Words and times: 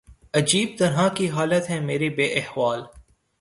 عجیب 0.33 0.69
طرح 0.79 1.07
کی 1.09 1.29
حالت 1.29 1.69
ہے 1.69 1.79
میری 1.79 2.09
بے 2.09 2.27
احوال 2.33 2.81